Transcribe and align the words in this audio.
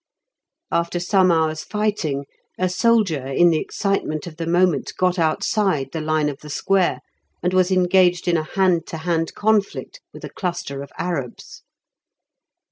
After 0.71 0.99
some 0.99 1.31
hours' 1.31 1.61
fighting, 1.63 2.25
a 2.57 2.69
soldier 2.69 3.27
in 3.27 3.51
the 3.51 3.59
excitement 3.59 4.25
of 4.25 4.37
the 4.37 4.47
moment 4.47 4.93
got 4.97 5.19
outside 5.19 5.91
the 5.91 6.01
line 6.01 6.27
of 6.27 6.39
the 6.39 6.49
square, 6.49 7.01
and 7.43 7.53
was 7.53 7.69
engaged 7.69 8.27
in 8.27 8.35
a 8.35 8.41
hand 8.43 8.87
to 8.87 8.97
hand 8.97 9.35
conflict 9.35 10.01
with 10.11 10.23
a 10.25 10.31
cluster 10.33 10.81
of 10.81 10.91
Arabs. 10.97 11.61